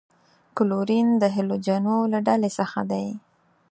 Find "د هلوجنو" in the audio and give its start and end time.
1.21-1.97